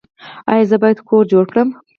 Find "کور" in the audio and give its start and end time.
1.07-1.23